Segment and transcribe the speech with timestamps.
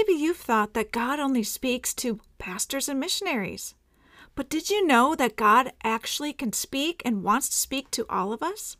[0.00, 3.74] maybe you've thought that God only speaks to pastors and missionaries.
[4.34, 8.32] But did you know that God actually can speak and wants to speak to all
[8.32, 8.78] of us?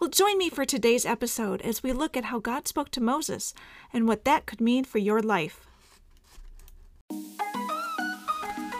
[0.00, 3.54] Well, join me for today's episode as we look at how God spoke to Moses
[3.92, 5.64] and what that could mean for your life.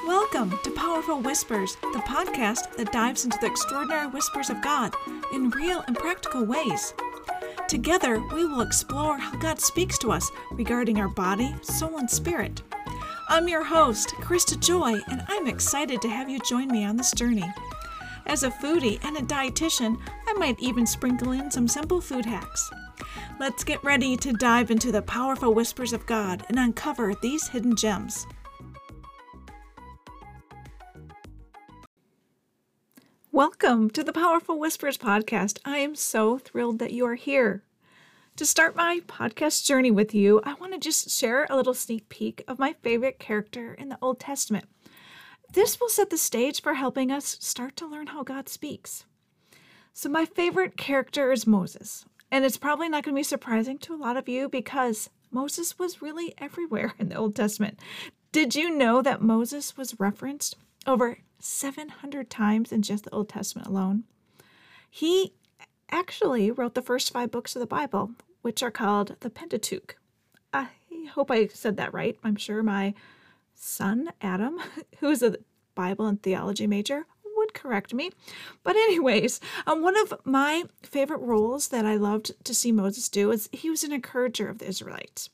[0.04, 4.96] Welcome to Powerful Whispers, the podcast that dives into the extraordinary whispers of God
[5.32, 6.92] in real and practical ways.
[7.73, 12.61] Together, we will explore how God speaks to us regarding our body, soul, and spirit.
[13.31, 17.12] I'm your host, Christa Joy, and I'm excited to have you join me on this
[17.12, 17.50] journey.
[18.26, 19.96] As a foodie and a dietitian,
[20.29, 22.71] I might even sprinkle in some simple food hacks.
[23.40, 27.75] Let's get ready to dive into the powerful whispers of God and uncover these hidden
[27.75, 28.26] gems.
[33.42, 35.59] Welcome to the Powerful Whispers podcast.
[35.64, 37.65] I am so thrilled that you are here.
[38.37, 42.09] To start my podcast journey with you, I want to just share a little sneak
[42.09, 44.67] peek of my favorite character in the Old Testament.
[45.53, 49.07] This will set the stage for helping us start to learn how God speaks.
[49.93, 53.93] So, my favorite character is Moses, and it's probably not going to be surprising to
[53.93, 57.81] a lot of you because Moses was really everywhere in the Old Testament.
[58.31, 60.55] Did you know that Moses was referenced
[60.86, 64.05] over 700 times in just the Old Testament alone.
[64.88, 65.33] He
[65.91, 69.97] actually wrote the first five books of the Bible, which are called the Pentateuch.
[70.53, 70.69] I
[71.14, 72.19] hope I said that right.
[72.22, 72.94] I'm sure my
[73.55, 74.58] son, Adam,
[74.98, 75.36] who is a
[75.75, 78.10] Bible and theology major, would correct me.
[78.62, 83.30] But, anyways, um, one of my favorite roles that I loved to see Moses do
[83.30, 85.30] is he was an encourager of the Israelites.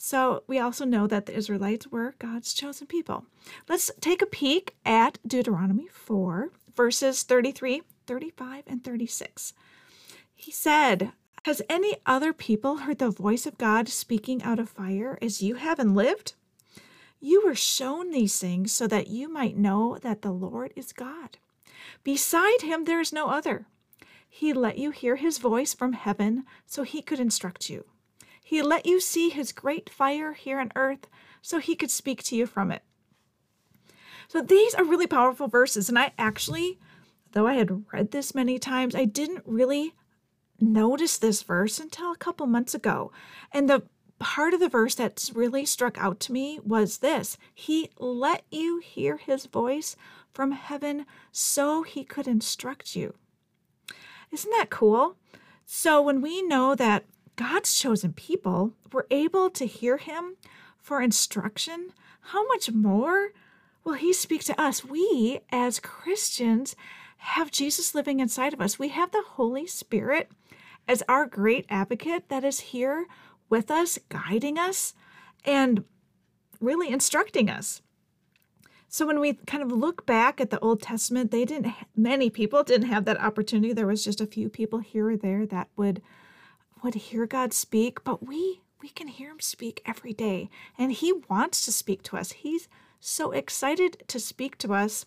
[0.00, 3.26] So we also know that the Israelites were God's chosen people.
[3.68, 9.54] Let's take a peek at Deuteronomy 4, verses 33, 35, and 36.
[10.36, 11.10] He said,
[11.44, 15.56] Has any other people heard the voice of God speaking out of fire as you
[15.56, 16.34] have and lived?
[17.18, 21.38] You were shown these things so that you might know that the Lord is God.
[22.04, 23.66] Beside him, there is no other.
[24.28, 27.84] He let you hear his voice from heaven so he could instruct you.
[28.48, 31.06] He let you see his great fire here on earth
[31.42, 32.82] so he could speak to you from it.
[34.26, 35.90] So these are really powerful verses.
[35.90, 36.78] And I actually,
[37.32, 39.92] though I had read this many times, I didn't really
[40.58, 43.12] notice this verse until a couple months ago.
[43.52, 43.82] And the
[44.18, 48.78] part of the verse that's really struck out to me was this He let you
[48.78, 49.94] hear his voice
[50.32, 53.14] from heaven so he could instruct you.
[54.32, 55.16] Isn't that cool?
[55.66, 57.04] So when we know that
[57.38, 60.34] God's chosen people were able to hear him
[60.80, 63.28] for instruction, how much more
[63.84, 64.84] will he speak to us?
[64.84, 66.74] We, as Christians,
[67.18, 68.78] have Jesus living inside of us.
[68.78, 70.32] We have the Holy Spirit
[70.88, 73.06] as our great advocate that is here
[73.48, 74.94] with us, guiding us,
[75.44, 75.84] and
[76.60, 77.82] really instructing us.
[78.88, 82.64] So when we kind of look back at the Old Testament, they didn't many people
[82.64, 83.72] didn't have that opportunity.
[83.72, 86.02] There was just a few people here or there that would
[86.82, 91.12] would hear God speak, but we we can hear him speak every day and he
[91.28, 92.32] wants to speak to us.
[92.32, 92.68] He's
[93.00, 95.04] so excited to speak to us.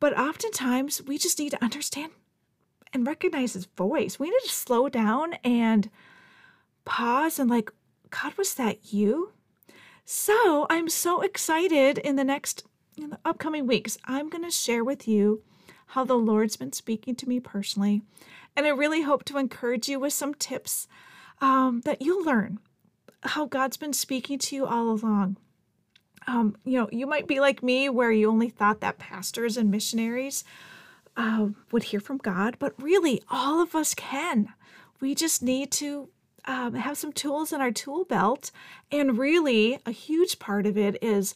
[0.00, 2.12] But oftentimes we just need to understand
[2.92, 4.18] and recognize his voice.
[4.18, 5.90] We need to slow down and
[6.84, 7.70] pause and like,
[8.10, 9.32] God, was that you?
[10.04, 12.64] So I'm so excited in the next
[12.96, 13.98] in the upcoming weeks.
[14.04, 15.42] I'm going to share with you
[15.88, 18.02] how the Lord's been speaking to me personally
[18.56, 20.88] and I really hope to encourage you with some tips
[21.40, 22.58] um, that you'll learn
[23.22, 25.36] how God's been speaking to you all along.
[26.26, 29.70] Um, you know, you might be like me where you only thought that pastors and
[29.70, 30.44] missionaries
[31.16, 34.48] uh, would hear from God, but really, all of us can.
[35.00, 36.08] We just need to
[36.46, 38.50] um, have some tools in our tool belt.
[38.90, 41.34] And really, a huge part of it is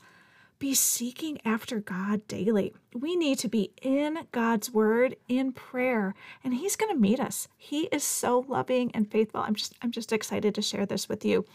[0.61, 2.73] be seeking after God daily.
[2.95, 7.49] We need to be in God's word in prayer and he's going to meet us.
[7.57, 9.41] He is so loving and faithful.
[9.41, 11.47] I'm just I'm just excited to share this with you.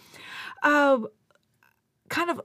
[0.63, 1.01] Uh,
[2.09, 2.41] kind of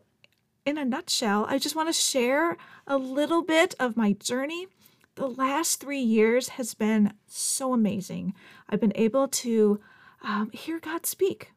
[0.67, 4.69] in a nutshell, I just want to share a little bit of my journey.
[5.15, 8.35] The last three years has been so amazing.
[8.69, 9.81] I've been able to
[10.23, 11.53] um, hear God speak.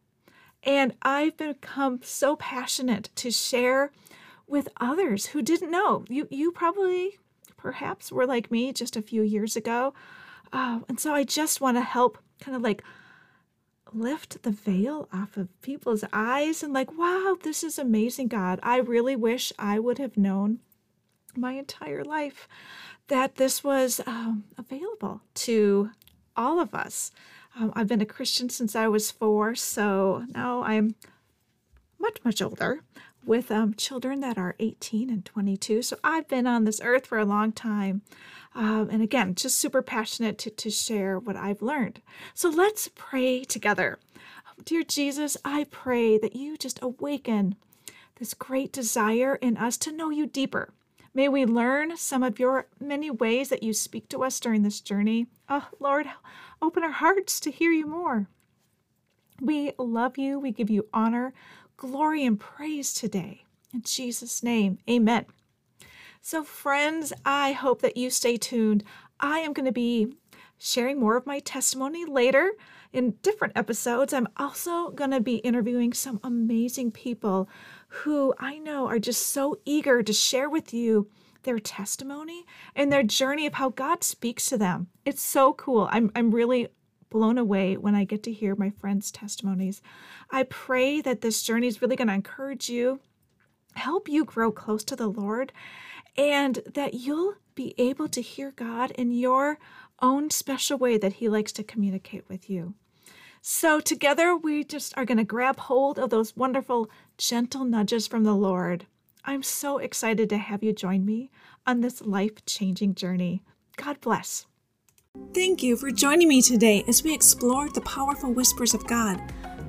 [0.64, 3.92] And I've become so passionate to share
[4.48, 6.06] with others who didn't know.
[6.10, 7.20] You you probably
[7.58, 9.94] perhaps were like me just a few years ago.
[10.52, 12.84] Uh, and so I just want to help kind of like
[13.94, 18.60] lift the veil off of people's eyes and like, wow, this is amazing, God.
[18.64, 20.60] I really wish I would have known
[21.36, 22.48] my entire life
[23.08, 25.92] that this was um, available to
[26.36, 27.12] all of us.
[27.60, 30.96] Um, I've been a Christian since I was four, so now I'm
[32.00, 32.82] much, much older
[33.26, 35.82] with um, children that are 18 and 22.
[35.82, 38.02] So I've been on this earth for a long time.
[38.56, 42.02] Um, and again, just super passionate to, to share what I've learned.
[42.34, 43.98] So let's pray together.
[44.64, 47.56] Dear Jesus, I pray that you just awaken
[48.20, 50.70] this great desire in us to know you deeper.
[51.16, 54.82] May we learn some of your many ways that you speak to us during this
[54.82, 55.28] journey.
[55.50, 56.08] Oh, Lord,
[56.62, 58.28] open our hearts to hear you more.
[59.42, 60.40] We love you.
[60.40, 61.34] We give you honor,
[61.78, 63.46] glory, and praise today.
[63.74, 65.26] In Jesus' name, amen.
[66.22, 68.84] So, friends, I hope that you stay tuned.
[69.20, 70.16] I am going to be
[70.58, 72.54] sharing more of my testimony later
[72.94, 74.14] in different episodes.
[74.14, 77.50] I'm also going to be interviewing some amazing people
[77.88, 81.10] who I know are just so eager to share with you
[81.44, 84.88] their testimony and their journey of how God speaks to them.
[85.06, 85.90] It's so cool.
[85.92, 86.70] I'm, I'm really
[87.14, 89.82] blown away when I get to hear my friends' testimonies.
[90.32, 93.00] I pray that this journey is really going to encourage you,
[93.76, 95.54] help you grow close to the Lord,
[96.18, 99.60] and that you'll be able to hear God in your
[100.02, 102.74] own special way that He likes to communicate with you.
[103.42, 108.24] So, together, we just are going to grab hold of those wonderful, gentle nudges from
[108.24, 108.88] the Lord.
[109.24, 111.30] I'm so excited to have you join me
[111.68, 113.44] on this life changing journey.
[113.76, 114.48] God bless.
[115.34, 119.20] Thank you for joining me today as we explore the powerful whispers of God.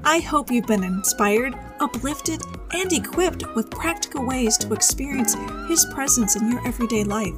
[0.05, 2.43] I hope you've been inspired, uplifted,
[2.75, 5.35] and equipped with practical ways to experience
[5.67, 7.33] His presence in your everyday life.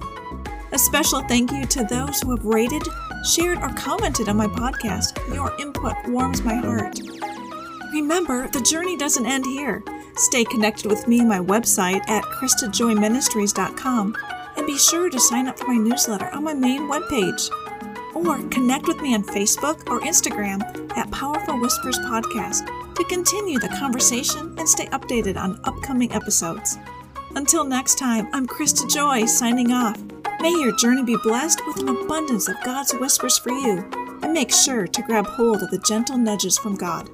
[0.72, 2.82] A special thank you to those who have rated,
[3.24, 5.16] shared, or commented on my podcast.
[5.32, 6.98] Your input warms my heart.
[7.92, 9.84] Remember, the journey doesn't end here.
[10.16, 14.16] Stay connected with me on my website at ChristaJoyMinistries.com
[14.56, 17.50] and be sure to sign up for my newsletter on my main webpage
[18.16, 20.62] or connect with me on Facebook or Instagram
[20.96, 26.78] at Powerful Whispers Podcast to continue the conversation and stay updated on upcoming episodes.
[27.34, 30.00] Until next time, I'm Christa Joy signing off.
[30.40, 33.84] May your journey be blessed with an abundance of God's whispers for you,
[34.22, 37.10] and make sure to grab hold of the gentle nudges from God.